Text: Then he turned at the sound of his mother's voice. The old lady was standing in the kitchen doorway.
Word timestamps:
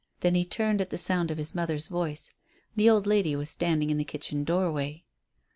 Then 0.21 0.33
he 0.33 0.45
turned 0.45 0.81
at 0.81 0.89
the 0.89 0.97
sound 0.97 1.29
of 1.29 1.37
his 1.37 1.53
mother's 1.53 1.85
voice. 1.85 2.33
The 2.75 2.89
old 2.89 3.05
lady 3.05 3.35
was 3.35 3.51
standing 3.51 3.91
in 3.91 3.97
the 3.99 4.03
kitchen 4.03 4.43
doorway. 4.43 5.03